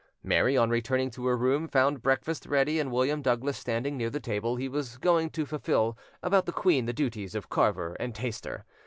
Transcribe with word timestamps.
Mary, 0.23 0.57
on 0.57 0.71
returning 0.71 1.11
to 1.11 1.27
her 1.27 1.37
room, 1.37 1.67
found 1.67 2.01
breakfast 2.01 2.47
ready, 2.47 2.79
and 2.79 2.91
William 2.91 3.21
Douglas 3.21 3.55
standing 3.55 3.97
near 3.97 4.09
the 4.09 4.19
table 4.19 4.55
he 4.55 4.67
was 4.67 4.97
going 4.97 5.29
to 5.29 5.45
fulfil 5.45 5.95
about 6.23 6.47
the 6.47 6.51
queen 6.51 6.87
the 6.87 6.91
duties 6.91 7.35
of 7.35 7.49
carver 7.49 7.95
and 7.99 8.15
taster. 8.15 8.65